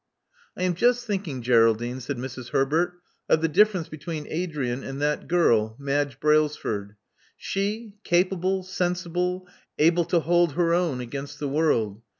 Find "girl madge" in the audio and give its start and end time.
5.27-6.19